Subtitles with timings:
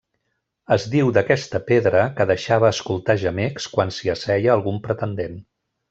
[0.75, 5.39] Es diu d'aquesta pedra que deixava escoltar gemecs quan s'hi asseia algun pretendent.